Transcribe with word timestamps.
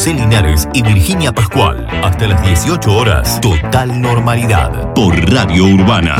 José 0.00 0.14
Linares 0.14 0.66
y 0.72 0.80
Virginia 0.80 1.30
Pascual. 1.30 1.86
Hasta 2.02 2.26
las 2.26 2.42
18 2.42 2.90
horas, 2.90 3.38
total 3.38 4.00
normalidad. 4.00 4.94
Por 4.94 5.14
Radio 5.30 5.66
Urbana. 5.66 6.16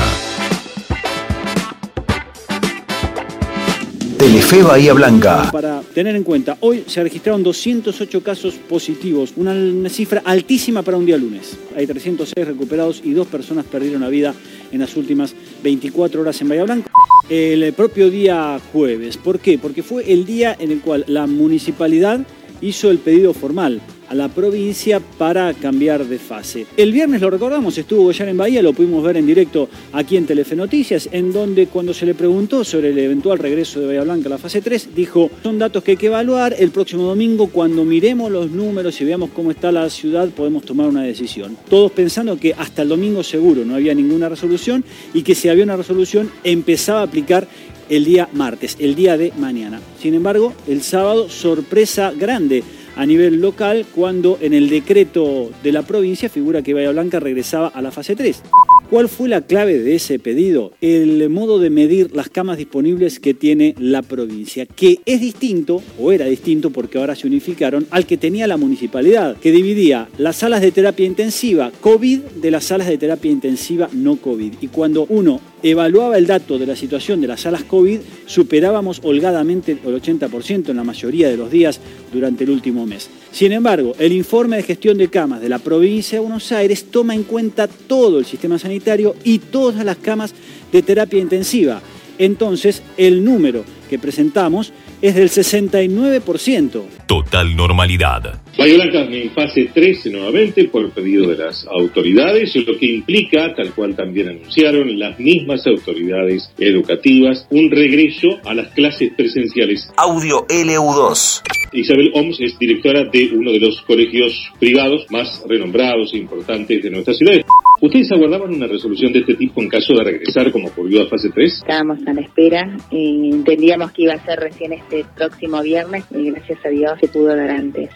Telefe 4.18 4.62
Bahía 4.62 4.92
Blanca. 4.92 5.48
Para 5.50 5.80
tener 5.94 6.14
en 6.14 6.24
cuenta, 6.24 6.58
hoy 6.60 6.84
se 6.86 7.02
registraron 7.02 7.42
208 7.42 8.22
casos 8.22 8.56
positivos, 8.56 9.32
una, 9.36 9.52
una 9.52 9.88
cifra 9.88 10.20
altísima 10.26 10.82
para 10.82 10.98
un 10.98 11.06
día 11.06 11.16
lunes. 11.16 11.56
Hay 11.74 11.86
306 11.86 12.46
recuperados 12.46 13.00
y 13.02 13.14
dos 13.14 13.28
personas 13.28 13.64
perdieron 13.64 14.02
la 14.02 14.10
vida 14.10 14.34
en 14.70 14.80
las 14.80 14.94
últimas 14.94 15.34
24 15.62 16.20
horas 16.20 16.38
en 16.42 16.50
Bahía 16.50 16.64
Blanca. 16.64 16.90
El 17.30 17.72
propio 17.72 18.10
día 18.10 18.60
jueves. 18.74 19.16
¿Por 19.16 19.38
qué? 19.38 19.56
Porque 19.56 19.82
fue 19.82 20.12
el 20.12 20.26
día 20.26 20.54
en 20.58 20.70
el 20.70 20.82
cual 20.82 21.06
la 21.06 21.26
municipalidad 21.26 22.20
hizo 22.60 22.90
el 22.90 22.98
pedido 22.98 23.32
formal 23.32 23.80
a 24.10 24.14
la 24.14 24.28
provincia 24.28 25.00
para 25.00 25.54
cambiar 25.54 26.04
de 26.04 26.18
fase. 26.18 26.66
El 26.76 26.90
viernes 26.90 27.20
lo 27.20 27.30
recordamos, 27.30 27.78
estuvo 27.78 28.10
ya 28.10 28.28
en 28.28 28.36
Bahía, 28.36 28.60
lo 28.60 28.72
pudimos 28.72 29.04
ver 29.04 29.16
en 29.16 29.26
directo 29.26 29.68
aquí 29.92 30.16
en 30.16 30.26
Telefe 30.26 30.56
Noticias, 30.56 31.08
en 31.12 31.32
donde 31.32 31.68
cuando 31.68 31.94
se 31.94 32.06
le 32.06 32.14
preguntó 32.14 32.64
sobre 32.64 32.90
el 32.90 32.98
eventual 32.98 33.38
regreso 33.38 33.78
de 33.78 33.86
Bahía 33.86 34.02
Blanca 34.02 34.26
a 34.26 34.30
la 34.30 34.38
fase 34.38 34.60
3, 34.60 34.96
dijo, 34.96 35.30
son 35.44 35.60
datos 35.60 35.84
que 35.84 35.92
hay 35.92 35.96
que 35.96 36.06
evaluar, 36.06 36.56
el 36.58 36.72
próximo 36.72 37.04
domingo 37.04 37.46
cuando 37.46 37.84
miremos 37.84 38.32
los 38.32 38.50
números 38.50 39.00
y 39.00 39.04
veamos 39.04 39.30
cómo 39.30 39.52
está 39.52 39.70
la 39.70 39.88
ciudad 39.88 40.28
podemos 40.30 40.64
tomar 40.64 40.88
una 40.88 41.04
decisión. 41.04 41.56
Todos 41.68 41.92
pensando 41.92 42.36
que 42.36 42.52
hasta 42.58 42.82
el 42.82 42.88
domingo 42.88 43.22
seguro 43.22 43.64
no 43.64 43.76
había 43.76 43.94
ninguna 43.94 44.28
resolución 44.28 44.84
y 45.14 45.22
que 45.22 45.36
si 45.36 45.48
había 45.48 45.62
una 45.62 45.76
resolución 45.76 46.30
empezaba 46.42 47.00
a 47.00 47.04
aplicar 47.04 47.46
el 47.90 48.04
día 48.04 48.28
martes, 48.32 48.76
el 48.78 48.94
día 48.94 49.18
de 49.18 49.32
mañana. 49.36 49.80
Sin 50.00 50.14
embargo, 50.14 50.54
el 50.66 50.82
sábado, 50.82 51.28
sorpresa 51.28 52.12
grande 52.16 52.62
a 52.96 53.06
nivel 53.06 53.40
local 53.40 53.86
cuando 53.94 54.38
en 54.40 54.52
el 54.54 54.68
decreto 54.68 55.50
de 55.62 55.72
la 55.72 55.82
provincia 55.82 56.28
figura 56.28 56.62
que 56.62 56.74
Bahía 56.74 56.90
Blanca 56.90 57.20
regresaba 57.20 57.68
a 57.68 57.82
la 57.82 57.90
fase 57.90 58.16
3. 58.16 58.42
¿Cuál 58.90 59.08
fue 59.08 59.28
la 59.28 59.42
clave 59.42 59.78
de 59.78 59.94
ese 59.94 60.18
pedido? 60.18 60.72
El 60.80 61.30
modo 61.30 61.60
de 61.60 61.70
medir 61.70 62.10
las 62.12 62.28
camas 62.28 62.58
disponibles 62.58 63.20
que 63.20 63.34
tiene 63.34 63.76
la 63.78 64.02
provincia, 64.02 64.66
que 64.66 64.98
es 65.06 65.20
distinto, 65.20 65.80
o 65.98 66.10
era 66.10 66.26
distinto 66.26 66.70
porque 66.70 66.98
ahora 66.98 67.14
se 67.14 67.28
unificaron, 67.28 67.86
al 67.90 68.04
que 68.04 68.16
tenía 68.16 68.48
la 68.48 68.56
municipalidad, 68.56 69.36
que 69.36 69.52
dividía 69.52 70.08
las 70.18 70.36
salas 70.36 70.60
de 70.60 70.72
terapia 70.72 71.06
intensiva 71.06 71.70
COVID 71.80 72.18
de 72.18 72.50
las 72.50 72.64
salas 72.64 72.88
de 72.88 72.98
terapia 72.98 73.30
intensiva 73.30 73.88
no 73.92 74.16
COVID. 74.16 74.54
Y 74.60 74.66
cuando 74.66 75.06
uno 75.08 75.40
evaluaba 75.62 76.18
el 76.18 76.26
dato 76.26 76.58
de 76.58 76.66
la 76.66 76.76
situación 76.76 77.20
de 77.20 77.26
las 77.26 77.42
salas 77.42 77.64
COVID, 77.64 78.00
superábamos 78.26 79.00
holgadamente 79.02 79.72
el 79.72 80.00
80% 80.00 80.70
en 80.70 80.76
la 80.76 80.84
mayoría 80.84 81.28
de 81.28 81.36
los 81.36 81.50
días 81.50 81.80
durante 82.12 82.44
el 82.44 82.50
último 82.50 82.86
mes. 82.86 83.08
Sin 83.32 83.52
embargo, 83.52 83.94
el 83.98 84.12
informe 84.12 84.56
de 84.56 84.62
gestión 84.62 84.98
de 84.98 85.08
camas 85.08 85.40
de 85.40 85.48
la 85.48 85.58
provincia 85.58 86.18
de 86.18 86.24
Buenos 86.24 86.50
Aires 86.52 86.86
toma 86.90 87.14
en 87.14 87.24
cuenta 87.24 87.68
todo 87.68 88.18
el 88.18 88.24
sistema 88.24 88.58
sanitario 88.58 89.14
y 89.24 89.38
todas 89.38 89.84
las 89.84 89.96
camas 89.96 90.34
de 90.72 90.82
terapia 90.82 91.20
intensiva. 91.20 91.80
Entonces, 92.18 92.82
el 92.96 93.24
número 93.24 93.64
que 93.90 93.98
presentamos 93.98 94.72
es 95.02 95.16
del 95.16 95.28
69%. 95.28 96.82
Total 97.06 97.56
normalidad. 97.56 98.40
Bahía 98.56 98.74
Blanca 98.74 99.00
en 99.02 99.30
fase 99.32 99.70
13 99.74 100.10
nuevamente 100.10 100.64
por 100.64 100.90
pedido 100.90 101.28
de 101.28 101.36
las 101.36 101.66
autoridades, 101.66 102.54
lo 102.56 102.78
que 102.78 102.86
implica, 102.86 103.54
tal 103.54 103.72
cual 103.72 103.96
también 103.96 104.28
anunciaron 104.28 104.98
las 104.98 105.18
mismas 105.18 105.66
autoridades 105.66 106.50
educativas, 106.58 107.46
un 107.50 107.70
regreso 107.70 108.28
a 108.44 108.54
las 108.54 108.68
clases 108.72 109.12
presenciales. 109.16 109.90
Audio 109.96 110.46
LU2. 110.46 111.42
Isabel 111.72 112.10
Oms 112.14 112.40
es 112.40 112.58
directora 112.58 113.04
de 113.04 113.30
uno 113.32 113.52
de 113.52 113.60
los 113.60 113.80
colegios 113.82 114.50
privados 114.58 115.06
más 115.10 115.42
renombrados 115.48 116.12
e 116.14 116.18
importantes 116.18 116.82
de 116.82 116.90
nuestra 116.90 117.14
ciudad. 117.14 117.40
¿Ustedes 117.82 118.12
aguardaban 118.12 118.52
una 118.52 118.66
resolución 118.66 119.10
de 119.10 119.20
este 119.20 119.36
tipo 119.36 119.62
en 119.62 119.68
caso 119.70 119.94
de 119.94 120.04
regresar 120.04 120.52
como 120.52 120.68
ocurrió 120.68 121.02
a 121.02 121.06
fase 121.06 121.30
3? 121.30 121.60
Estábamos 121.60 122.06
a 122.06 122.12
la 122.12 122.20
espera, 122.20 122.76
eh, 122.90 123.30
entendíamos 123.32 123.92
que 123.92 124.02
iba 124.02 124.12
a 124.12 124.22
ser 124.22 124.38
recién 124.38 124.74
este 124.74 125.06
próximo 125.16 125.62
viernes 125.62 126.04
y 126.10 126.30
gracias 126.30 126.58
a 126.66 126.68
Dios 126.68 126.92
se 127.00 127.08
pudo 127.08 127.34
dar 127.34 127.50
antes. 127.50 127.88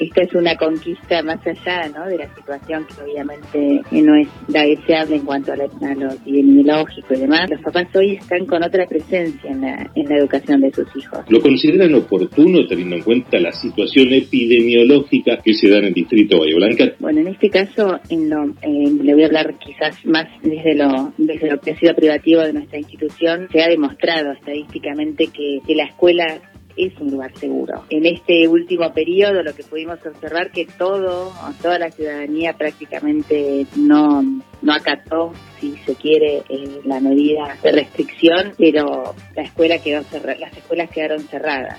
Esta 0.00 0.22
es 0.22 0.32
una 0.32 0.56
conquista 0.56 1.22
más 1.22 1.46
allá 1.46 1.90
¿no? 1.94 2.06
de 2.06 2.16
la 2.16 2.34
situación 2.34 2.86
que 2.86 3.02
obviamente 3.02 3.82
no 3.92 4.14
es 4.16 4.28
la 4.48 4.64
deseable 4.64 5.16
en 5.16 5.26
cuanto 5.26 5.52
a, 5.52 5.56
la, 5.56 5.64
a 5.64 5.94
lo 5.94 6.12
epidemiológico 6.12 7.12
y 7.12 7.18
demás. 7.18 7.50
Los 7.50 7.60
papás 7.60 7.86
hoy 7.94 8.14
están 8.14 8.46
con 8.46 8.62
otra 8.62 8.86
presencia 8.86 9.50
en 9.50 9.60
la, 9.60 9.90
en 9.94 10.08
la 10.08 10.16
educación 10.16 10.62
de 10.62 10.72
sus 10.72 10.86
hijos. 10.96 11.18
¿Lo 11.28 11.42
consideran 11.42 11.94
oportuno 11.94 12.66
teniendo 12.66 12.96
en 12.96 13.02
cuenta 13.02 13.38
la 13.38 13.52
situación 13.52 14.10
epidemiológica 14.14 15.36
que 15.44 15.52
se 15.52 15.68
da 15.68 15.78
en 15.78 15.84
el 15.84 15.92
distrito 15.92 16.36
de 16.36 16.40
Bahía 16.40 16.56
Blanca? 16.56 16.84
Bueno, 16.98 17.20
en 17.20 17.28
este 17.28 17.50
caso 17.50 18.00
en 18.08 18.30
lo, 18.30 18.44
eh, 18.62 18.90
le 19.02 19.12
voy 19.12 19.24
a 19.24 19.26
hablar 19.26 19.54
quizás 19.58 20.02
más 20.06 20.26
desde 20.42 20.76
lo, 20.76 21.12
desde 21.18 21.50
lo 21.50 21.60
que 21.60 21.72
ha 21.72 21.76
sido 21.76 21.94
privativo 21.94 22.40
de 22.40 22.54
nuestra 22.54 22.78
institución. 22.78 23.48
Se 23.52 23.62
ha 23.62 23.68
demostrado 23.68 24.32
estadísticamente 24.32 25.26
que, 25.26 25.58
que 25.66 25.74
la 25.74 25.84
escuela 25.84 26.40
es 26.86 26.98
un 27.00 27.10
lugar 27.10 27.36
seguro. 27.38 27.84
En 27.90 28.06
este 28.06 28.48
último 28.48 28.92
periodo 28.92 29.42
lo 29.42 29.54
que 29.54 29.64
pudimos 29.64 29.98
observar 30.04 30.50
que 30.50 30.66
todo, 30.66 31.32
toda 31.62 31.78
la 31.78 31.90
ciudadanía 31.90 32.54
prácticamente 32.54 33.66
no, 33.76 34.22
no 34.62 34.72
acató, 34.72 35.32
si 35.60 35.76
se 35.84 35.94
quiere, 35.94 36.42
eh, 36.48 36.80
la 36.84 37.00
medida 37.00 37.56
de 37.62 37.72
restricción, 37.72 38.54
pero 38.56 39.14
la 39.34 39.42
escuela 39.42 39.78
quedó 39.78 40.02
cerrada, 40.04 40.38
las 40.38 40.56
escuelas 40.56 40.90
quedaron 40.90 41.20
cerradas 41.20 41.78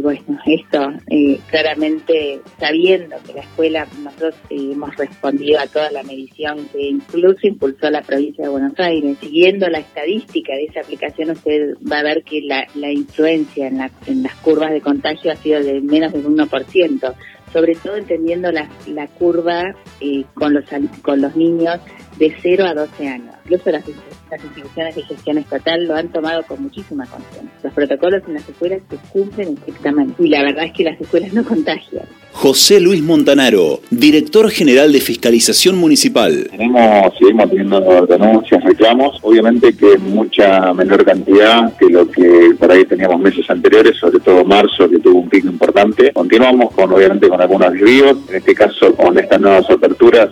bueno, 0.00 0.38
esto 0.46 0.92
eh, 1.08 1.38
claramente 1.48 2.40
sabiendo 2.58 3.16
que 3.26 3.34
la 3.34 3.40
escuela, 3.42 3.86
nosotros 4.02 4.34
eh, 4.50 4.70
hemos 4.72 4.96
respondido 4.96 5.60
a 5.60 5.66
toda 5.66 5.90
la 5.90 6.02
medición 6.02 6.66
que 6.72 6.88
incluso 6.88 7.46
impulsó 7.46 7.90
la 7.90 8.02
provincia 8.02 8.44
de 8.44 8.50
Buenos 8.50 8.78
Aires. 8.78 9.18
Siguiendo 9.20 9.68
la 9.68 9.80
estadística 9.80 10.54
de 10.54 10.64
esa 10.64 10.80
aplicación, 10.80 11.30
usted 11.30 11.74
va 11.90 11.98
a 11.98 12.02
ver 12.02 12.22
que 12.24 12.40
la, 12.42 12.66
la 12.74 12.90
influencia 12.90 13.66
en, 13.66 13.78
la, 13.78 13.90
en 14.06 14.22
las 14.22 14.34
curvas 14.36 14.70
de 14.72 14.80
contagio 14.80 15.32
ha 15.32 15.36
sido 15.36 15.62
de 15.62 15.80
menos 15.80 16.12
del 16.12 16.24
1%, 16.24 17.14
sobre 17.52 17.74
todo 17.74 17.96
entendiendo 17.96 18.50
la, 18.50 18.68
la 18.86 19.06
curva 19.08 19.74
eh, 20.00 20.24
con, 20.34 20.54
los, 20.54 20.64
con 21.02 21.20
los 21.20 21.36
niños 21.36 21.80
de 22.18 22.34
0 22.40 22.64
a 22.64 22.74
12 22.74 23.08
años. 23.08 23.34
Incluso 23.44 23.70
las, 23.70 23.84
las 24.32 24.42
instituciones 24.44 24.94
de 24.94 25.02
gestión 25.02 25.36
estatal 25.36 25.84
lo 25.84 25.94
han 25.94 26.08
tomado 26.08 26.42
con 26.44 26.62
muchísima 26.62 27.04
conciencia. 27.06 27.50
Los 27.62 27.72
protocolos 27.74 28.22
en 28.26 28.34
las 28.34 28.48
escuelas 28.48 28.80
se 28.88 28.96
cumplen 29.12 29.48
estrictamente 29.58 30.22
y 30.24 30.28
la 30.28 30.42
verdad 30.42 30.64
es 30.64 30.72
que 30.72 30.84
las 30.84 30.98
escuelas 30.98 31.34
no 31.34 31.44
contagian. 31.44 32.06
José 32.32 32.80
Luis 32.80 33.02
Montanaro, 33.02 33.80
director 33.90 34.50
general 34.50 34.90
de 34.90 35.00
Fiscalización 35.02 35.76
Municipal. 35.76 36.48
Tenemos, 36.50 37.12
seguimos 37.18 37.50
teniendo 37.50 38.06
denuncias, 38.06 38.64
reclamos, 38.64 39.18
obviamente 39.20 39.76
que 39.76 39.98
mucha 39.98 40.72
menor 40.72 41.04
cantidad 41.04 41.76
que 41.76 41.90
lo 41.90 42.10
que 42.10 42.54
por 42.58 42.72
ahí 42.72 42.86
teníamos 42.86 43.20
meses 43.20 43.48
anteriores, 43.50 43.98
sobre 43.98 44.18
todo 44.20 44.46
marzo, 44.46 44.88
que 44.88 44.98
tuvo 44.98 45.20
un 45.20 45.28
pico 45.28 45.48
importante. 45.48 46.10
Continuamos 46.14 46.72
con, 46.74 46.90
obviamente, 46.90 47.28
con 47.28 47.38
algunos 47.38 47.70
desvíos, 47.70 48.16
en 48.30 48.36
este 48.36 48.54
caso 48.54 48.94
con 48.94 49.18
estas 49.18 49.38
nuevas 49.38 49.68
aperturas 49.68 50.30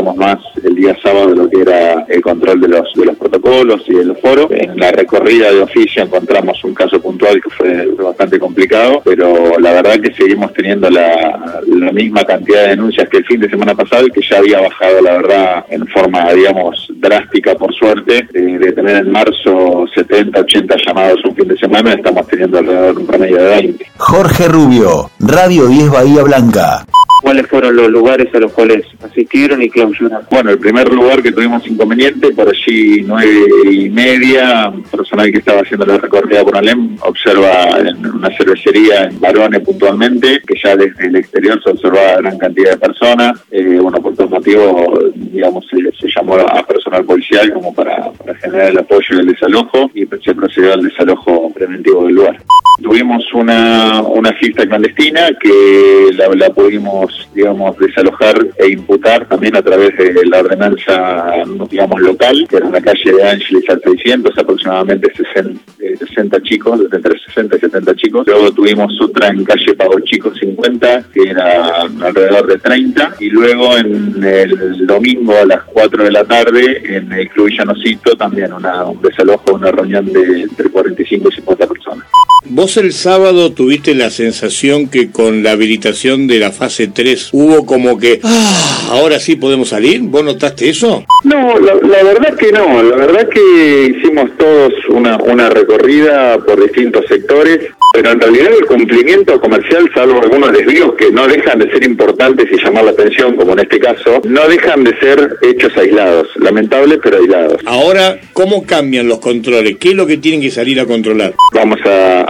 más 0.00 0.38
el 0.62 0.74
día 0.74 0.96
sábado 1.02 1.34
lo 1.34 1.50
que 1.50 1.60
era 1.60 2.06
el 2.08 2.22
control 2.22 2.60
de 2.60 2.68
los, 2.68 2.92
de 2.94 3.04
los 3.04 3.16
protocolos 3.16 3.82
y 3.86 3.94
de 3.94 4.04
los 4.04 4.20
foros. 4.20 4.46
En 4.50 4.78
la 4.78 4.90
recorrida 4.92 5.52
de 5.52 5.60
oficio 5.60 6.04
encontramos 6.04 6.62
un 6.64 6.74
caso 6.74 7.00
puntual 7.00 7.42
que 7.42 7.50
fue 7.50 7.86
bastante 8.02 8.38
complicado, 8.38 9.02
pero 9.04 9.58
la 9.58 9.72
verdad 9.72 10.00
que 10.00 10.14
seguimos 10.14 10.52
teniendo 10.54 10.88
la, 10.88 11.60
la 11.66 11.92
misma 11.92 12.24
cantidad 12.24 12.62
de 12.62 12.68
denuncias 12.68 13.08
que 13.08 13.18
el 13.18 13.26
fin 13.26 13.40
de 13.40 13.50
semana 13.50 13.74
pasado 13.74 14.06
y 14.06 14.10
que 14.10 14.22
ya 14.22 14.38
había 14.38 14.60
bajado, 14.60 15.02
la 15.02 15.12
verdad, 15.12 15.64
en 15.68 15.86
forma, 15.88 16.32
digamos, 16.32 16.88
drástica, 16.96 17.54
por 17.54 17.74
suerte, 17.74 18.26
de, 18.32 18.58
de 18.58 18.72
tener 18.72 18.96
en 18.96 19.10
marzo 19.10 19.84
70, 19.94 20.40
80 20.40 20.76
llamados 20.86 21.24
un 21.24 21.34
fin 21.34 21.48
de 21.48 21.56
semana, 21.58 21.92
estamos 21.92 22.26
teniendo 22.26 22.58
alrededor 22.58 22.94
de 22.94 23.00
un 23.00 23.06
promedio 23.06 23.36
de 23.36 23.48
20. 23.48 23.86
Jorge 23.98 24.48
Rubio, 24.48 25.10
Radio 25.18 25.66
10 25.66 25.90
Bahía 25.90 26.22
Blanca. 26.22 26.84
¿Cuáles 27.22 27.46
fueron 27.46 27.76
los 27.76 27.88
lugares 27.88 28.34
a 28.34 28.40
los 28.40 28.52
cuales 28.52 28.84
asistieron 29.00 29.62
y 29.62 29.70
clausuraron? 29.70 30.26
Bueno, 30.28 30.50
el 30.50 30.58
primer 30.58 30.92
lugar 30.92 31.22
que 31.22 31.30
tuvimos 31.30 31.64
inconveniente, 31.68 32.32
por 32.32 32.48
allí 32.48 33.02
nueve 33.06 33.46
y 33.70 33.88
media, 33.88 34.72
personal 34.90 35.30
que 35.30 35.38
estaba 35.38 35.60
haciendo 35.60 35.86
la 35.86 35.98
recorrida 35.98 36.42
por 36.42 36.56
Alem 36.56 36.96
observa 37.02 37.78
en 37.78 38.04
una 38.04 38.28
cervecería 38.36 39.04
en 39.04 39.20
Barone 39.20 39.60
puntualmente, 39.60 40.42
que 40.44 40.54
ya 40.62 40.76
desde 40.76 41.06
el 41.06 41.14
exterior 41.14 41.62
se 41.62 41.70
observaba 41.70 42.16
gran 42.16 42.38
cantidad 42.38 42.72
de 42.72 42.78
personas. 42.78 43.40
Eh, 43.52 43.78
bueno, 43.80 44.02
por 44.02 44.16
dos 44.16 44.28
motivos, 44.28 44.98
digamos, 45.14 45.64
se, 45.68 46.08
llamó 46.14 46.34
a 46.34 46.66
personal 46.66 47.04
policial 47.04 47.52
como 47.52 47.72
para, 47.72 48.10
generar 48.40 48.70
el 48.70 48.78
apoyo 48.78 49.16
y 49.16 49.20
el 49.20 49.26
desalojo 49.26 49.90
y 49.94 50.06
se 50.24 50.34
procedió 50.34 50.72
al 50.74 50.82
desalojo 50.82 51.52
preventivo 51.54 52.04
del 52.04 52.16
lugar. 52.16 52.38
Tuvimos 52.82 53.24
una, 53.34 54.02
una 54.02 54.32
fiesta 54.32 54.66
clandestina 54.66 55.28
que 55.40 56.10
la, 56.14 56.50
pudimos, 56.50 57.11
digamos, 57.34 57.76
desalojar 57.78 58.34
e 58.58 58.72
imputar 58.72 59.26
también 59.26 59.56
a 59.56 59.62
través 59.62 59.96
de 59.96 60.26
la 60.26 60.40
ordenanza, 60.40 61.44
digamos, 61.70 62.00
local, 62.00 62.46
que 62.48 62.56
era 62.56 62.66
en 62.66 62.72
la 62.72 62.80
calle 62.80 63.12
de 63.12 63.28
Ángeles 63.28 63.64
al 63.68 63.80
600, 63.82 64.38
aproximadamente 64.38 65.12
60, 65.14 65.60
60 65.98 66.36
eh, 66.36 66.42
chicos, 66.42 66.80
entre 66.92 67.18
60 67.18 67.56
y 67.56 67.60
70 67.60 67.94
chicos. 67.96 68.26
Luego 68.26 68.52
tuvimos 68.52 69.00
otra 69.00 69.28
en 69.28 69.44
calle 69.44 69.74
Pago 69.74 69.98
Chico 70.00 70.34
50, 70.34 71.04
que 71.12 71.30
era 71.30 71.82
alrededor 71.82 72.46
de 72.46 72.58
30. 72.58 73.16
Y 73.20 73.30
luego 73.30 73.76
en 73.76 74.22
el 74.22 74.86
domingo 74.86 75.34
a 75.36 75.46
las 75.46 75.62
4 75.64 76.04
de 76.04 76.12
la 76.12 76.24
tarde, 76.24 76.82
en 76.96 77.12
el 77.12 77.28
Club 77.30 77.46
Villanocito, 77.46 78.16
también 78.16 78.52
una, 78.52 78.84
un 78.84 79.00
desalojo, 79.00 79.54
una 79.54 79.70
reunión 79.70 80.06
de 80.12 80.42
entre 80.42 80.68
45 80.70 81.28
y 81.28 81.34
50 81.36 81.66
personas. 81.66 82.06
Vos 82.44 82.76
el 82.76 82.92
sábado 82.92 83.52
tuviste 83.52 83.94
la 83.94 84.10
sensación 84.10 84.88
que 84.88 85.12
con 85.12 85.44
la 85.44 85.52
habilitación 85.52 86.26
de 86.26 86.40
la 86.40 86.50
fase 86.50 86.88
3 86.88 87.30
hubo 87.32 87.64
como 87.64 87.98
que, 87.98 88.20
ah, 88.24 88.88
ahora 88.90 89.20
sí 89.20 89.36
podemos 89.36 89.68
salir. 89.68 90.00
¿Vos 90.02 90.24
notaste 90.24 90.68
eso? 90.68 91.04
No, 91.22 91.58
la, 91.60 91.74
verdad 92.02 92.36
que 92.36 92.50
no. 92.50 92.82
La 92.82 92.96
verdad 92.96 93.28
que 93.28 93.94
hicimos 93.96 94.30
todos 94.36 94.72
una, 94.88 95.18
una 95.18 95.50
recorrida 95.50 96.38
por 96.38 96.60
distintos 96.60 97.04
sectores 97.08 97.70
pero 97.92 98.10
en 98.10 98.20
realidad 98.20 98.52
el 98.58 98.66
cumplimiento 98.66 99.38
comercial, 99.38 99.88
salvo 99.94 100.22
algunos 100.22 100.50
desvíos 100.52 100.94
que 100.94 101.10
no 101.10 101.28
dejan 101.28 101.58
de 101.58 101.70
ser 101.70 101.84
importantes 101.84 102.48
y 102.50 102.56
llamar 102.56 102.84
la 102.84 102.92
atención, 102.92 103.36
como 103.36 103.52
en 103.52 103.58
este 103.60 103.78
caso, 103.78 104.22
no 104.24 104.48
dejan 104.48 104.82
de 104.82 104.98
ser 104.98 105.36
hechos 105.42 105.76
aislados, 105.76 106.28
lamentables 106.36 107.00
pero 107.02 107.18
aislados. 107.18 107.60
Ahora, 107.66 108.18
¿cómo 108.32 108.64
cambian 108.64 109.08
los 109.08 109.18
controles? 109.18 109.76
¿Qué 109.76 109.90
es 109.90 109.94
lo 109.94 110.06
que 110.06 110.16
tienen 110.16 110.40
que 110.40 110.50
salir 110.50 110.80
a 110.80 110.86
controlar? 110.86 111.34
Vamos 111.52 111.80
a, 111.84 112.22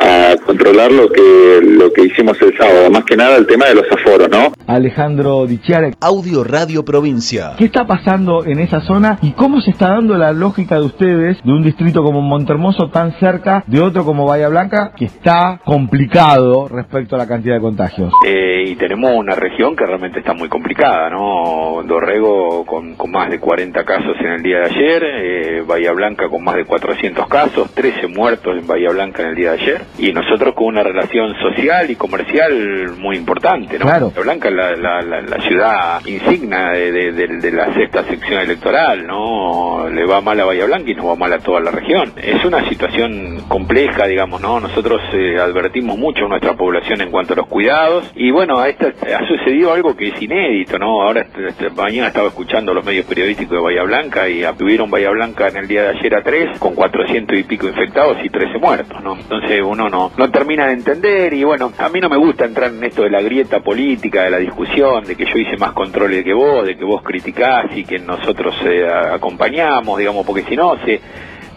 controlar 0.44 0.93
lo 0.93 1.08
que, 1.10 1.60
lo 1.62 1.93
que 1.93 2.02
hicimos 2.06 2.40
el 2.43 2.56
sábado, 2.56 2.90
más 2.90 3.04
que 3.04 3.16
nada 3.16 3.37
el 3.37 3.46
tema 3.46 3.66
de 3.66 3.75
los 3.75 3.84
aforos, 3.90 4.28
¿no? 4.28 4.52
Alejandro 4.66 5.46
Dichiare. 5.46 5.93
Audio 6.00 6.44
Radio 6.44 6.84
Provincia. 6.84 7.52
¿Qué 7.58 7.64
está 7.64 7.87
pasando 7.87 8.44
en 8.44 8.58
esa 8.58 8.81
zona 8.81 9.19
y 9.22 9.32
cómo 9.32 9.60
se 9.60 9.70
está 9.70 9.90
dando 9.90 10.16
la 10.16 10.32
lógica 10.32 10.76
de 10.76 10.87
ustedes 10.87 11.43
de 11.43 11.52
un 11.52 11.62
distrito 11.62 12.02
como 12.02 12.20
Montermoso 12.20 12.90
tan 12.90 13.19
cerca 13.19 13.64
de 13.66 13.81
otro 13.81 14.04
como 14.04 14.26
Bahía 14.26 14.49
Blanca 14.49 14.93
que 14.96 15.06
está 15.06 15.60
complicado 15.64 16.69
respecto 16.69 17.16
a 17.16 17.19
la 17.19 17.26
cantidad 17.26 17.56
de 17.56 17.60
contagios. 17.60 18.12
Eh, 18.26 18.64
y 18.69 18.76
tenemos 18.76 19.12
una 19.14 19.34
región 19.34 19.76
que 19.76 19.87
realmente 19.87 20.20
está 20.20 20.32
muy 20.34 20.49
complicada, 20.49 21.10
¿no? 21.10 21.82
Dorrego 21.87 22.64
con, 22.64 22.96
más 23.10 23.31
de 23.31 23.38
40 23.38 23.84
casos 23.84 24.16
en 24.20 24.32
el 24.32 24.43
día 24.43 24.58
de 24.58 24.64
ayer, 24.64 25.02
eh, 25.04 25.62
Bahía 25.66 25.93
Blanca 25.93 26.28
con 26.28 26.43
más 26.43 26.56
de 26.56 26.64
400 26.64 27.26
casos, 27.28 27.70
13 27.75 28.06
muertos 28.08 28.56
en 28.58 28.66
Bahía 28.66 28.90
Blanca 28.90 29.22
en 29.22 29.28
el 29.31 29.34
día 29.34 29.52
de 29.52 29.60
ayer, 29.60 29.82
y 29.98 30.12
nosotros 30.12 30.54
con 30.54 30.66
una 30.66 30.82
relación 30.82 31.34
social 31.40 31.90
y 31.90 31.96
comercial 31.96 32.92
muy 32.98 33.16
importante, 33.16 33.78
¿no? 33.78 33.86
Claro. 33.86 34.12
Blanca 34.22 34.48
es 34.48 34.54
la, 34.54 35.38
ciudad 35.42 36.00
insignia 36.06 36.70
de, 36.70 37.12
de, 37.12 37.52
la 37.52 37.72
sexta 37.74 38.04
sección 38.04 38.40
electoral, 38.40 39.06
¿no? 39.06 39.88
Le 39.88 40.04
va 40.04 40.20
mal 40.20 40.40
a 40.40 40.44
Bahía 40.44 40.66
Blanca 40.66 40.90
y 40.90 40.94
nos 40.94 41.06
va 41.06 41.16
mal 41.16 41.32
a 41.32 41.38
toda 41.38 41.60
la 41.60 41.70
región. 41.70 42.12
Es 42.16 42.44
una 42.44 42.68
situación 42.68 43.42
compleja, 43.48 44.06
digamos, 44.06 44.40
¿no? 44.40 44.60
Nosotros 44.60 45.00
eh, 45.12 45.38
advertimos 45.38 45.98
mucho 45.98 46.26
a 46.26 46.28
nuestra 46.28 46.54
población 46.54 47.00
en 47.00 47.10
cuanto 47.10 47.34
a 47.34 47.36
los 47.36 47.46
cuidados 47.48 48.10
y 48.14 48.30
bueno, 48.30 48.58
ha 48.58 49.26
sucedido 49.26 49.72
algo 49.72 49.96
que 49.96 50.08
es 50.08 50.22
inédito, 50.22 50.78
¿no? 50.78 51.02
Ahora 51.02 51.22
este, 51.22 51.48
este, 51.48 51.70
mañana 51.70 52.08
estaba 52.08 52.28
escuchando 52.28 52.72
los 52.72 52.84
medios 52.84 53.06
periodísticos 53.06 53.56
de 53.56 53.62
Bahía 53.62 53.82
Blanca 53.82 54.28
y 54.28 54.42
tuvieron 54.56 54.90
Bahía 54.90 55.10
Blanca 55.10 55.48
en 55.48 55.56
el 55.56 55.68
día 55.68 55.82
de 55.82 55.98
ayer 55.98 56.14
a 56.14 56.22
tres 56.22 56.58
con 56.58 56.74
400 56.74 57.38
y 57.38 57.42
pico 57.44 57.66
infectados 57.66 58.18
y 58.22 58.28
13 58.28 58.58
muertos, 58.58 59.02
¿no? 59.02 59.16
Entonces 59.16 59.60
uno 59.62 59.81
no, 59.88 60.12
no 60.17 60.31
termina 60.31 60.67
de 60.67 60.75
entender 60.75 61.32
y 61.34 61.44
bueno, 61.44 61.73
a 61.79 61.88
mí 61.88 62.00
no 62.00 62.08
me 62.08 62.17
gusta 62.17 62.44
entrar 62.44 62.73
en 62.73 62.82
esto 62.84 63.02
de 63.02 63.11
la 63.11 63.23
grieta 63.23 63.61
política, 63.61 64.25
de 64.25 64.31
la 64.31 64.38
discusión, 64.38 65.05
de 65.05 65.17
que 65.17 65.26
yo 65.26 65.38
hice 65.38 65.56
más 65.56 65.73
controles 65.73 66.25
que 66.25 66.34
vos, 66.34 66.67
de 66.67 66.76
que 66.76 66.84
vos 66.84 67.02
criticás 67.02 67.67
y 67.76 67.84
que 67.84 67.99
nosotros 67.99 68.55
eh, 68.64 68.87
acompañamos, 68.87 69.99
digamos, 69.99 70.26
porque 70.26 70.43
si 70.44 70.56
no 70.56 70.76
se 70.84 71.00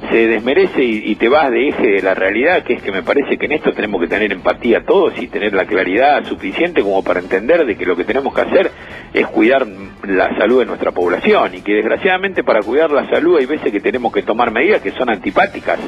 se 0.09 0.27
desmerece 0.27 0.83
y, 0.83 1.15
te 1.15 1.29
vas 1.29 1.49
de 1.51 1.69
eje 1.69 1.87
de 1.87 2.01
la 2.01 2.13
realidad, 2.13 2.63
que 2.63 2.73
es 2.73 2.81
que 2.81 2.91
me 2.91 3.01
parece 3.01 3.37
que 3.37 3.45
en 3.45 3.53
esto 3.53 3.71
tenemos 3.71 4.01
que 4.01 4.07
tener 4.07 4.31
empatía 4.31 4.83
todos 4.85 5.13
y 5.19 5.27
tener 5.27 5.53
la 5.53 5.65
claridad 5.65 6.23
suficiente 6.25 6.81
como 6.81 7.03
para 7.03 7.19
entender 7.19 7.65
de 7.65 7.75
que 7.75 7.85
lo 7.85 7.95
que 7.95 8.03
tenemos 8.03 8.33
que 8.33 8.41
hacer 8.41 8.71
es 9.13 9.25
cuidar 9.27 9.65
la 10.03 10.37
salud 10.37 10.59
de 10.59 10.65
nuestra 10.65 10.91
población 10.91 11.55
y 11.55 11.61
que 11.61 11.73
desgraciadamente 11.73 12.43
para 12.43 12.61
cuidar 12.61 12.91
la 12.91 13.09
salud 13.09 13.37
hay 13.37 13.45
veces 13.45 13.71
que 13.71 13.79
tenemos 13.79 14.11
que 14.11 14.21
tomar 14.21 14.51
medidas 14.51 14.81
que 14.81 14.91
son 14.91 15.09
antipáticas 15.09 15.79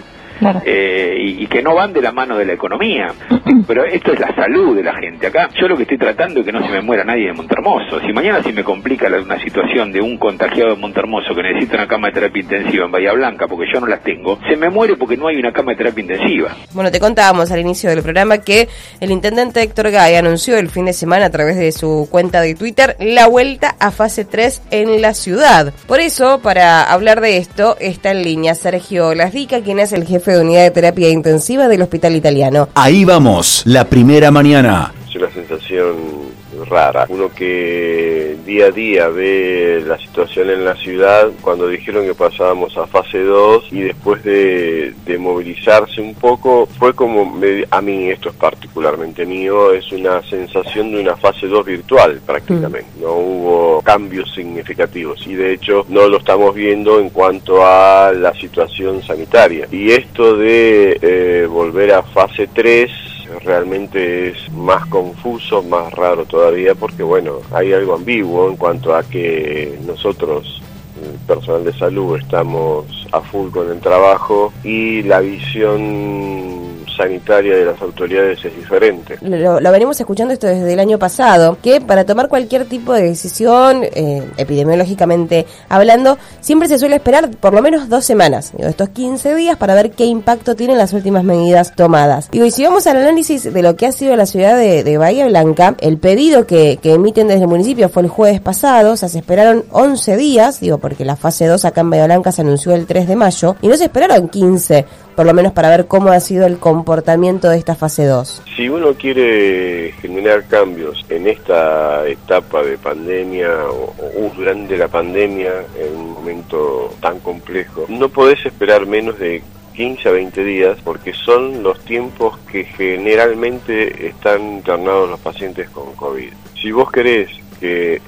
eh, 0.66 1.16
y, 1.19 1.48
que 1.48 1.62
no 1.62 1.75
van 1.75 1.94
de 1.94 2.01
la 2.01 2.12
mano 2.12 2.38
de 2.38 2.45
la 2.45 2.54
economía. 2.54 3.07
Pero 3.68 3.86
esto 3.86 4.13
es 4.13 4.19
la 4.19 4.34
salud 4.36 4.75
de 4.75 4.84
la 4.84 4.95
gente. 4.95 5.28
Acá 5.28 5.50
yo 5.60 5.68
lo 5.68 5.78
que 5.78 5.84
estoy 5.84 5.98
tratando 5.98 6.39
es 6.39 6.45
que 6.45 6.51
no 6.51 6.66
se 6.66 6.72
me 6.72 6.81
muera 6.81 7.04
nadie 7.04 7.28
de 7.28 7.34
Montermoso. 7.34 8.00
Si 8.01 8.13
mañana 8.13 8.44
se 8.44 8.51
me 8.51 8.63
complica 8.63 9.07
una 9.07 9.39
situación 9.39 9.92
de 9.92 10.01
un 10.01 10.18
contagiado 10.18 10.75
de 10.75 10.81
Montermoso 10.81 11.34
que 11.34 11.44
necesita 11.44 11.75
una 11.75 11.88
cama 11.88 12.07
de 12.07 12.13
terapia 12.13 12.42
intensiva 12.42 12.86
en 12.86 12.92
Bahía 12.92 13.13
Blanca 13.13 13.48
porque 13.48 13.66
yo 13.74 13.80
no 13.80 13.88
las 13.88 14.01
tengo, 14.04 14.39
se 14.50 14.56
me 14.57 14.69
muere 14.69 14.95
porque 14.95 15.18
no 15.18 15.28
hay 15.28 15.38
una 15.38 15.51
cama 15.51 15.72
de 15.72 15.78
terapia 15.78 16.01
intensiva. 16.01 16.56
Bueno, 16.74 16.92
te 16.92 17.00
contábamos 17.00 17.51
al 17.51 17.60
inicio 17.60 17.90
del 17.90 18.01
programa 18.01 18.40
que 18.40 18.68
el 19.00 19.12
intendente 19.12 19.62
Héctor 19.62 19.92
Gay 19.92 20.16
anunció 20.16 20.57
el 20.57 20.69
fin 20.69 20.86
de 20.86 20.94
semana 20.94 21.25
a 21.25 21.30
través 21.30 21.57
de 21.57 21.72
su 21.72 22.07
cuenta 22.12 22.42
de 22.42 22.56
Twitter 22.56 22.95
la 23.00 23.28
vuelta 23.28 23.75
a 23.80 23.92
fase 23.92 24.25
3 24.25 24.63
en 24.72 25.01
la 25.01 25.13
ciudad. 25.13 25.74
Por 25.88 26.00
eso, 26.00 26.40
para 26.42 26.83
hablar 26.83 27.22
de 27.22 27.38
esto, 27.38 27.78
está 27.80 28.12
en 28.12 28.24
línea 28.24 28.56
Sergio 28.56 29.13
Lasdica, 29.13 29.62
quien 29.62 29.80
es 29.80 29.94
el 29.94 30.06
jefe 30.06 30.26
de 30.31 30.41
unidad 30.41 30.63
de 30.63 30.71
terapia 30.71 31.09
intensiva 31.09 31.68
del 31.68 31.81
Hospital 31.81 32.15
Italiano. 32.15 32.69
Ahí 32.75 33.06
vamos, 33.06 33.63
la 33.65 33.85
primera 33.85 34.31
mañana. 34.31 34.94
Es 35.07 35.15
una 35.15 35.31
sensación 35.31 36.26
rara. 36.69 37.06
Uno 37.10 37.30
que 37.34 38.38
día 38.46 38.68
a 38.68 38.72
día 38.72 39.08
ve 39.08 39.84
la 39.86 39.98
situación 39.98 40.50
en 40.50 40.66
la 40.66 40.75
ciudad, 40.75 41.30
cuando 41.42 41.68
dijeron 41.68 42.06
que 42.06 42.14
pasábamos 42.14 42.78
a 42.78 42.88
fase 42.88 43.19
2 43.19 43.68
y 43.72 43.81
después 43.81 44.24
de, 44.24 44.94
movilizarse 45.19 46.00
un 46.00 46.14
poco, 46.14 46.68
fue 46.78 46.94
como, 46.94 47.40
a 47.72 47.81
mí 47.81 48.10
esto 48.10 48.30
es 48.30 48.36
particularmente 48.36 49.25
mío, 49.25 49.74
es 49.74 49.92
una 49.92 50.22
sensación 50.24 50.92
de 50.92 51.02
una 51.02 51.16
fase 51.16 51.48
2 51.48 51.66
virtual 51.66 52.22
prácticamente. 52.25 52.90
Mm. 52.98 53.02
No 53.02 53.14
hubo 53.14 53.81
cambios 53.81 54.31
significativos 54.34 55.25
y 55.25 55.34
de 55.34 55.54
hecho 55.54 55.86
no 55.90 56.08
lo 56.08 56.18
estamos 56.18 56.54
viendo 56.54 57.00
en 57.00 57.10
cuanto 57.10 57.66
a 57.66 58.12
la 58.14 58.34
situación 58.34 59.02
sanitaria. 59.02 59.68
Y 59.72 59.92
esto 59.92 60.38
de 60.38 61.00
eh, 61.02 61.48
volver 61.50 61.94
a 61.94 62.04
fase 62.04 62.48
3 62.54 63.06
realmente 63.44 64.29
es 64.29 64.51
más 64.51 64.85
confuso, 64.88 65.63
más 65.63 65.94
raro 65.94 66.25
todavía, 66.25 66.75
porque 66.75 67.03
bueno, 67.03 67.39
hay 67.51 67.74
algo 67.74 67.95
ambiguo 67.95 68.50
en 68.50 68.57
cuanto 68.57 68.95
a 68.95 69.03
que 69.03 69.77
nosotros, 69.85 70.62
el 71.03 71.18
personal 71.27 71.63
de 71.63 71.74
salud, 71.74 72.18
estamos 72.18 72.85
a 73.12 73.21
full 73.21 73.50
con 73.51 73.71
el 73.71 73.79
trabajo 73.79 74.51
y 74.63 75.03
la 75.03 75.19
visión 75.19 76.67
sanitaria 76.97 77.55
de 77.55 77.65
las 77.65 77.81
autoridades 77.81 78.44
es 78.44 78.55
diferente. 78.55 79.17
Lo, 79.21 79.71
venimos 79.71 79.99
escuchando 79.99 80.33
esto 80.33 80.47
desde 80.47 80.73
el 80.73 80.79
año 80.79 80.97
pasado, 80.97 81.57
que 81.61 81.79
para 81.79 82.05
tomar 82.05 82.27
cualquier 82.27 82.65
tipo 82.65 82.94
de 82.94 83.03
decisión, 83.03 83.83
eh, 83.83 84.23
epidemiológicamente 84.37 85.45
hablando, 85.69 86.18
siempre 86.42 86.68
se 86.68 86.80
suele 86.80 86.95
esperar 86.95 87.30
por 87.30 87.54
lo 87.54 87.61
menos 87.61 87.87
dos 87.87 88.04
semanas, 88.04 88.51
digo, 88.57 88.68
estos 88.68 88.89
15 88.89 89.35
días, 89.35 89.57
para 89.57 89.75
ver 89.75 89.92
qué 89.92 90.06
impacto 90.06 90.56
tienen 90.56 90.77
las 90.77 90.94
últimas 90.94 91.23
medidas 91.23 91.75
tomadas. 91.75 92.30
y 92.31 92.51
si 92.51 92.63
vamos 92.63 92.87
al 92.87 92.97
análisis 92.97 93.54
de 93.54 93.61
lo 93.61 93.75
que 93.75 93.85
ha 93.85 93.92
sido 93.92 94.16
la 94.16 94.25
ciudad 94.25 94.57
de, 94.57 94.97
Bahía 94.97 95.27
Blanca, 95.27 95.75
el 95.80 95.99
pedido 95.99 96.47
que, 96.47 96.80
que, 96.81 96.94
emiten 96.94 97.27
desde 97.27 97.44
el 97.44 97.47
municipio 97.47 97.87
fue 97.87 98.01
el 98.01 98.09
jueves 98.09 98.42
pasado, 98.42 98.94
o 98.94 98.97
sea, 98.97 99.09
se 99.09 99.19
esperaron 99.19 99.63
11 99.71 100.18
días, 100.18 100.59
digo, 100.59 100.80
porque 100.80 101.06
la 101.06 101.16
fase 101.16 101.45
2 101.45 101.66
acá 101.66 101.81
en 101.81 101.92
Bahía 101.92 102.06
Blanca 102.06 102.31
se 102.31 102.42
anunció 102.42 102.73
el 102.73 102.87
3 102.87 103.07
de 103.07 103.16
mayo, 103.16 103.56
y 103.61 103.68
no 103.68 103.77
se 103.77 103.85
esperaron 103.85 104.27
15 104.27 104.85
por 105.18 105.26
lo 105.26 105.33
menos 105.33 105.52
para 105.52 105.71
ver 105.71 105.88
cómo 105.88 106.12
ha 106.12 106.19
sido 106.19 106.45
el 106.45 106.59
comportamiento 106.59 107.50
de 107.50 107.57
esta 107.57 107.74
fase 107.74 108.06
2. 108.06 108.44
Si 108.56 108.69
uno 108.69 108.94
quiere 108.94 109.92
generar 110.00 110.45
cambios 110.45 111.04
en 111.09 111.28
esta 111.28 112.07
etapa 112.07 112.62
de 112.62 112.78
pandemia 112.78 113.50
o, 113.68 113.95
durante 114.38 114.78
la 114.78 114.88
pandemia, 114.88 115.54
en 115.76 115.97
un 115.97 116.12
momento 116.12 116.94
tan 117.02 117.19
complejo, 117.21 117.88
no 117.90 118.09
podés 118.09 118.45
esperar 118.45 118.86
menos 118.86 119.18
de 119.18 119.42
15 119.74 120.07
a 120.07 120.12
20 120.12 120.44
días 120.44 120.78
porque 120.83 121.14
son 121.14 121.64
los 121.64 121.80
tiempos 121.80 122.38
que 122.52 122.66
generalmente 122.66 124.09
están 124.09 124.44
internados 124.44 125.09
los 125.09 125.19
pacientes 125.19 125.68
con 125.71 125.95
COVID. 125.95 126.30
Si 126.62 126.69
vos 126.69 126.92
querés 126.92 127.31
que 127.59 128.00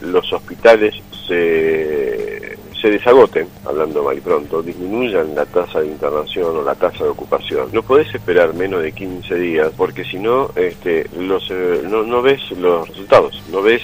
los 0.00 0.32
hospitales 0.32 0.94
se 1.28 2.54
se 2.84 2.90
desagoten, 2.90 3.48
hablando 3.74 4.02
mal 4.02 4.16
y 4.16 4.20
pronto, 4.20 4.62
disminuyan 4.62 5.34
la 5.34 5.44
tasa 5.44 5.80
de 5.80 5.88
internación 5.88 6.56
o 6.56 6.62
la 6.62 6.74
tasa 6.74 7.04
de 7.04 7.10
ocupación. 7.10 7.68
No 7.72 7.82
podés 7.82 8.14
esperar 8.14 8.54
menos 8.54 8.82
de 8.82 8.92
15 8.92 9.34
días 9.34 9.72
porque 9.76 10.04
si 10.04 10.18
no, 10.18 10.50
este, 10.54 11.06
los, 11.18 11.50
eh, 11.50 11.82
no, 11.88 12.02
no 12.04 12.22
ves 12.22 12.40
los 12.52 12.88
resultados, 12.88 13.42
no 13.50 13.62
ves 13.62 13.82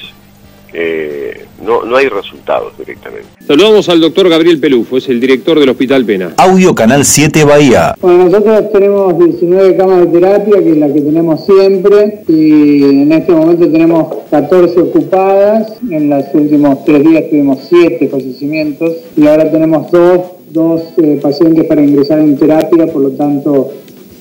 eh, 0.73 1.47
no, 1.71 1.85
no 1.85 1.97
hay 1.97 2.09
resultados 2.09 2.77
directamente. 2.77 3.29
Saludamos 3.47 3.89
al 3.89 4.01
doctor 4.01 4.29
Gabriel 4.29 4.59
Pelufo, 4.59 4.97
es 4.97 5.09
el 5.09 5.21
director 5.21 5.61
del 5.61 5.69
Hospital 5.69 6.05
Pena. 6.05 6.35
Audio 6.37 6.75
Canal 6.75 7.05
7 7.05 7.45
Bahía. 7.45 7.95
Bueno, 8.01 8.25
nosotros 8.25 8.73
tenemos 8.73 9.17
19 9.17 9.77
camas 9.77 10.01
de 10.01 10.07
terapia, 10.07 10.59
que 10.59 10.71
es 10.71 10.77
la 10.77 10.93
que 10.93 11.01
tenemos 11.01 11.47
siempre, 11.47 12.25
y 12.27 12.83
en 12.83 13.13
este 13.13 13.31
momento 13.31 13.71
tenemos 13.71 14.15
14 14.31 14.81
ocupadas, 14.81 15.79
en 15.89 16.11
los 16.11 16.25
últimos 16.35 16.85
tres 16.85 17.05
días 17.05 17.31
tuvimos 17.31 17.59
7 17.69 18.09
fallecimientos 18.09 18.97
y 19.17 19.29
ahora 19.29 19.49
tenemos 19.53 19.93
dos, 19.93 20.21
dos 20.51 20.83
eh, 20.97 21.21
pacientes 21.23 21.67
para 21.67 21.83
ingresar 21.83 22.19
en 22.19 22.37
terapia, 22.37 22.87
por 22.89 23.03
lo 23.03 23.11
tanto 23.11 23.71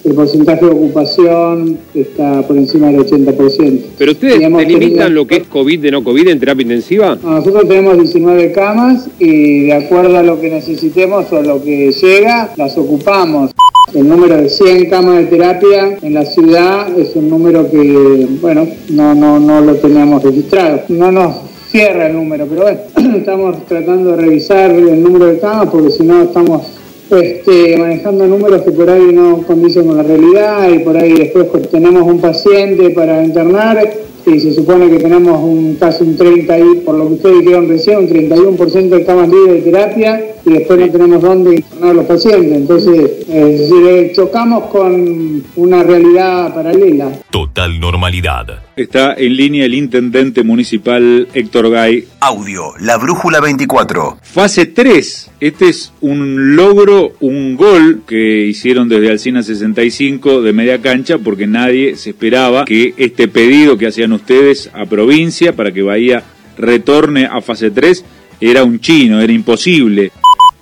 el 0.03 0.13
porcentaje 0.13 0.65
de 0.65 0.71
ocupación 0.71 1.77
está 1.93 2.41
por 2.43 2.57
encima 2.57 2.87
del 2.87 3.05
80%. 3.05 3.81
¿Pero 3.97 4.11
ustedes 4.11 4.39
delimitan 4.39 5.13
lo 5.13 5.27
que 5.27 5.37
es 5.37 5.47
COVID 5.47 5.79
de 5.79 5.91
no 5.91 6.03
COVID 6.03 6.27
en 6.29 6.39
terapia 6.39 6.63
intensiva? 6.63 7.17
Nosotros 7.21 7.67
tenemos 7.67 7.97
19 7.97 8.51
camas 8.51 9.09
y 9.19 9.65
de 9.65 9.73
acuerdo 9.73 10.17
a 10.17 10.23
lo 10.23 10.39
que 10.39 10.49
necesitemos 10.49 11.31
o 11.31 11.37
a 11.37 11.41
lo 11.41 11.61
que 11.61 11.91
llega, 11.91 12.53
las 12.55 12.77
ocupamos. 12.77 13.51
El 13.93 14.07
número 14.07 14.37
de 14.37 14.49
100 14.49 14.89
camas 14.89 15.17
de 15.17 15.25
terapia 15.25 15.97
en 16.01 16.13
la 16.13 16.23
ciudad 16.23 16.97
es 16.97 17.15
un 17.15 17.29
número 17.29 17.69
que, 17.71 18.27
bueno, 18.39 18.67
no, 18.89 19.15
no, 19.15 19.39
no 19.39 19.61
lo 19.61 19.75
teníamos 19.75 20.23
registrado. 20.23 20.83
No 20.89 21.11
nos 21.11 21.35
cierra 21.69 22.07
el 22.07 22.13
número, 22.13 22.45
pero 22.47 22.61
bueno, 22.61 22.79
estamos 23.17 23.65
tratando 23.65 24.11
de 24.11 24.17
revisar 24.17 24.71
el 24.71 25.01
número 25.01 25.25
de 25.25 25.39
camas 25.39 25.69
porque 25.71 25.89
si 25.91 26.03
no 26.03 26.21
estamos 26.21 26.78
este, 27.11 27.77
manejando 27.77 28.27
números 28.27 28.61
que 28.61 28.71
por 28.71 28.89
ahí 28.89 29.11
no 29.11 29.41
condicen 29.47 29.87
con 29.87 29.97
la 29.97 30.03
realidad 30.03 30.69
y 30.69 30.79
por 30.79 30.95
ahí 30.97 31.13
después 31.13 31.47
tenemos 31.69 32.03
un 32.03 32.19
paciente 32.19 32.91
para 32.91 33.23
internar 33.23 33.89
y 34.25 34.39
se 34.39 34.53
supone 34.53 34.89
que 34.89 34.99
tenemos 34.99 35.41
un 35.41 35.75
casi 35.79 36.03
un 36.03 36.15
30 36.15 36.53
ahí, 36.53 36.81
por 36.85 36.95
lo 36.95 37.07
que 37.07 37.13
ustedes 37.15 37.39
dijeron 37.39 37.67
recién, 37.67 37.97
un 37.99 38.09
31% 38.09 38.89
de 38.89 39.05
camas 39.05 39.29
libres 39.29 39.63
de 39.63 39.71
terapia 39.71 40.23
y 40.49 40.53
después 40.53 40.79
no 40.79 40.91
tenemos 40.91 41.21
dónde 41.21 41.55
internar 41.55 41.89
a 41.91 41.93
los 41.93 42.05
pacientes. 42.05 42.57
Entonces, 42.57 43.11
eh, 43.29 44.11
chocamos 44.15 44.65
con 44.65 45.43
una 45.55 45.83
realidad 45.83 46.53
paralela. 46.53 47.11
Total 47.29 47.79
normalidad. 47.79 48.63
Está 48.75 49.13
en 49.13 49.35
línea 49.35 49.65
el 49.65 49.73
intendente 49.73 50.43
municipal 50.43 51.27
Héctor 51.33 51.69
Gay. 51.69 52.07
Audio, 52.21 52.73
la 52.79 52.97
brújula 52.97 53.39
24. 53.39 54.17
Fase 54.21 54.65
3. 54.65 55.31
Este 55.39 55.69
es 55.69 55.93
un 56.01 56.55
logro, 56.55 57.13
un 57.19 57.55
gol 57.55 58.03
que 58.07 58.45
hicieron 58.45 58.89
desde 58.89 59.11
Alcina 59.11 59.43
65 59.43 60.41
de 60.41 60.53
media 60.53 60.81
cancha 60.81 61.17
porque 61.17 61.47
nadie 61.47 61.95
se 61.95 62.11
esperaba 62.11 62.65
que 62.65 62.93
este 62.97 63.27
pedido 63.27 63.77
que 63.77 63.87
hacían 63.87 64.13
ustedes 64.13 64.69
a 64.73 64.85
provincia 64.85 65.55
para 65.55 65.71
que 65.71 65.81
Bahía 65.81 66.23
retorne 66.57 67.25
a 67.25 67.41
fase 67.41 67.71
3 67.71 68.03
era 68.41 68.63
un 68.63 68.79
chino, 68.79 69.21
era 69.21 69.33
imposible. 69.33 70.11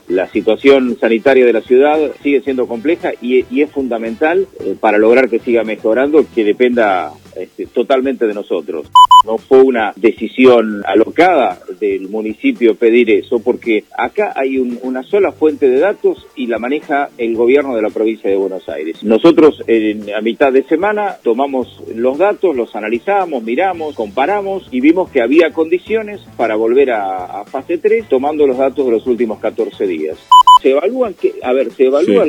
La 0.08 0.28
situación 0.28 0.98
sanitaria 1.00 1.46
de 1.46 1.54
la 1.54 1.62
ciudad 1.62 2.00
sigue 2.24 2.42
siendo 2.42 2.68
compleja 2.68 3.12
y, 3.22 3.62
es 3.62 3.72
fundamental 3.72 4.48
eh, 4.62 4.76
para 4.80 4.98
lograr 4.98 5.30
que 5.30 5.40
siga 5.40 5.64
mejorando 5.64 6.26
que 6.34 6.46
dependa 6.46 7.12
este, 7.36 7.66
totalmente 7.66 8.26
de 8.26 8.34
nosotros. 8.34 8.88
No 9.28 9.38
fue 9.38 9.62
una 9.62 9.92
decisión 9.98 10.84
alocada 10.86 11.60
del 11.82 12.08
municipio 12.08 12.76
pedir 12.76 13.12
eso, 13.12 13.40
porque 13.40 13.84
acá 13.98 14.32
hay 14.34 14.58
una 14.58 15.04
sola 15.04 15.34
fuente 15.34 15.70
de 15.70 15.82
datos 15.82 16.26
y 16.38 16.48
la 16.48 16.60
maneja 16.60 17.10
el 17.18 17.36
gobierno 17.36 17.76
de 17.76 17.82
la 17.82 17.90
provincia 17.90 18.30
de 18.30 18.38
Buenos 18.38 18.70
Aires. 18.70 19.04
Nosotros 19.04 19.62
en, 19.68 20.16
a 20.16 20.22
mitad 20.22 20.54
de 20.54 20.64
semana 20.64 21.18
tomamos 21.22 21.84
los 21.94 22.18
datos, 22.18 22.56
los 22.56 22.74
analizamos, 22.74 23.44
miramos, 23.44 23.96
comparamos 23.96 24.70
y 24.72 24.80
vimos 24.80 25.12
que 25.12 25.22
había 25.22 25.52
condiciones 25.52 26.22
para 26.38 26.56
volver 26.56 26.92
a, 26.92 27.44
fase 27.44 27.80
3 27.80 28.08
tomando 28.08 28.48
los 28.48 28.58
datos 28.58 28.86
de 28.86 28.92
los 28.92 29.06
últimos 29.08 29.40
14 29.40 29.88
días 29.88 30.18
se 30.62 30.72
evalúan 30.72 31.14
que, 31.14 31.36
a 31.44 31.54
ver, 31.54 31.72
se 31.72 31.86
evalúa, 31.86 32.26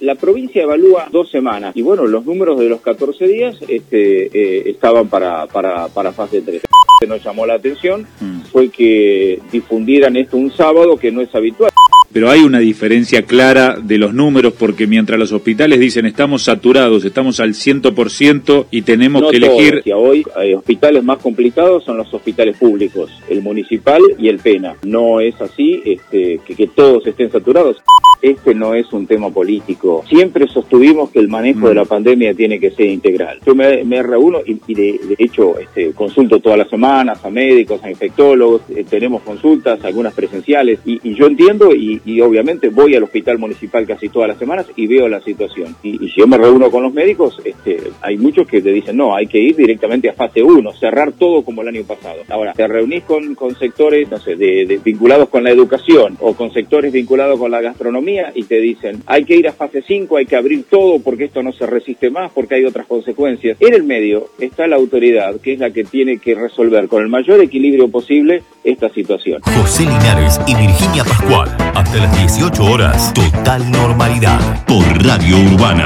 la 0.00 0.14
provincia 0.14 0.62
evalúa 0.62 1.08
dos 1.10 1.30
semanas 1.30 1.76
y 1.76 1.82
bueno, 1.82 2.06
los 2.06 2.24
números 2.24 2.58
de 2.58 2.68
los 2.68 2.80
14 2.80 3.26
días 3.26 3.56
este, 3.68 4.26
eh, 4.26 4.70
estaban 4.70 5.08
para, 5.08 5.46
para, 5.46 5.88
para 5.88 6.12
fase 6.12 6.42
3. 6.42 6.62
que 7.00 7.06
nos 7.06 7.22
llamó 7.24 7.46
la 7.46 7.54
atención 7.54 8.06
mm. 8.20 8.40
fue 8.52 8.68
que 8.68 9.40
difundieran 9.50 10.16
esto 10.16 10.36
un 10.36 10.50
sábado 10.52 10.96
que 10.96 11.10
no 11.10 11.20
es 11.20 11.34
habitual 11.34 11.70
pero 12.12 12.30
hay 12.30 12.40
una 12.40 12.58
diferencia 12.58 13.22
clara 13.22 13.76
de 13.80 13.98
los 13.98 14.14
números 14.14 14.54
porque 14.58 14.86
mientras 14.86 15.18
los 15.18 15.32
hospitales 15.32 15.80
dicen 15.80 16.06
estamos 16.06 16.42
saturados, 16.42 17.04
estamos 17.04 17.40
al 17.40 17.50
100% 17.50 18.66
y 18.70 18.82
tenemos 18.82 19.30
que 19.30 19.36
elegir... 19.38 19.82
Hoy 19.94 20.24
hay 20.36 20.54
hospitales 20.54 21.04
más 21.04 21.18
complicados 21.18 21.84
son 21.84 21.96
los 21.96 22.12
hospitales 22.12 22.56
públicos, 22.56 23.10
el 23.28 23.42
municipal 23.42 24.00
y 24.18 24.28
el 24.28 24.38
PENA. 24.38 24.76
No 24.82 25.20
es 25.20 25.40
así 25.40 25.82
este, 25.84 26.40
que, 26.44 26.54
que 26.54 26.66
todos 26.66 27.06
estén 27.06 27.30
saturados 27.30 27.82
este 28.22 28.54
no 28.54 28.74
es 28.74 28.92
un 28.92 29.06
tema 29.06 29.30
político. 29.30 30.04
Siempre 30.08 30.46
sostuvimos 30.46 31.10
que 31.10 31.18
el 31.18 31.28
manejo 31.28 31.68
de 31.68 31.74
la 31.74 31.84
mm. 31.84 31.88
pandemia 31.88 32.34
tiene 32.34 32.60
que 32.60 32.70
ser 32.70 32.86
integral. 32.86 33.40
Yo 33.44 33.54
me, 33.54 34.02
reúno 34.02 34.38
y, 34.46 34.74
de, 34.74 35.16
hecho 35.18 35.58
este, 35.58 35.92
consulto 35.92 36.38
todas 36.38 36.58
las 36.58 36.70
semanas 36.70 37.24
a 37.24 37.30
médicos, 37.30 37.82
a 37.82 37.90
infectólogos, 37.90 38.62
eh, 38.70 38.84
tenemos 38.88 39.22
consultas, 39.22 39.84
algunas 39.84 40.14
presenciales, 40.14 40.78
y, 40.84 41.14
yo 41.14 41.26
entiendo 41.26 41.74
y, 41.74 42.00
obviamente 42.20 42.68
voy 42.68 42.94
al 42.94 43.04
hospital 43.04 43.38
municipal 43.38 43.86
casi 43.86 44.08
todas 44.08 44.28
las 44.28 44.38
semanas 44.38 44.66
y 44.76 44.86
veo 44.86 45.08
la 45.08 45.20
situación. 45.20 45.74
Y, 45.82 45.98
si 45.98 46.20
yo 46.20 46.26
me 46.26 46.38
reúno 46.38 46.70
con 46.70 46.82
los 46.82 46.92
médicos, 46.92 47.40
este, 47.44 47.78
hay 48.00 48.16
muchos 48.18 48.46
que 48.46 48.60
te 48.60 48.70
dicen, 48.70 48.96
no, 48.96 49.14
hay 49.14 49.26
que 49.26 49.38
ir 49.38 49.56
directamente 49.56 50.08
a 50.08 50.12
fase 50.12 50.42
1, 50.42 50.72
cerrar 50.74 51.12
todo 51.12 51.42
como 51.42 51.62
el 51.62 51.68
año 51.68 51.84
pasado. 51.84 52.22
Ahora, 52.28 52.52
te 52.52 52.66
reunís 52.66 53.04
con, 53.04 53.34
con 53.34 53.54
sectores, 53.56 54.10
no 54.10 54.18
sé, 54.18 54.36
de, 54.36 54.80
vinculados 54.84 55.28
con 55.28 55.44
la 55.44 55.50
educación 55.50 56.16
o 56.20 56.34
con 56.34 56.52
sectores 56.52 56.92
vinculados 56.92 57.38
con 57.38 57.50
la 57.50 57.60
gastronomía, 57.60 58.32
y 58.34 58.44
te 58.44 58.58
dicen 58.58 59.02
hay 59.06 59.24
que 59.24 59.36
ir 59.36 59.48
a 59.48 59.52
fase 59.52 59.82
5, 59.86 60.16
hay 60.16 60.26
que 60.26 60.36
abrir 60.36 60.64
todo 60.68 60.98
porque 61.00 61.24
esto 61.24 61.42
no 61.42 61.52
se 61.52 61.66
resiste 61.66 62.10
más, 62.10 62.30
porque 62.32 62.56
hay 62.56 62.64
otras 62.64 62.86
consecuencias. 62.86 63.56
En 63.60 63.74
el 63.74 63.84
medio 63.84 64.28
está 64.38 64.66
la 64.66 64.76
autoridad, 64.76 65.40
que 65.40 65.54
es 65.54 65.58
la 65.58 65.70
que 65.70 65.84
tiene 65.84 66.18
que 66.18 66.34
resolver 66.34 66.88
con 66.88 67.02
el 67.02 67.08
mayor 67.08 67.40
equilibrio 67.40 67.88
posible 67.88 68.42
esta 68.64 68.88
situación. 68.90 69.40
José 69.42 69.82
Linares 69.82 70.40
y 70.46 70.54
Virginia 70.54 71.04
Pascual, 71.04 71.50
hasta 71.92 72.06
las 72.06 72.16
18 72.16 72.64
horas, 72.64 73.12
total 73.12 73.70
normalidad 73.70 74.64
por 74.64 74.82
Radio 75.04 75.36
Urbana. 75.36 75.84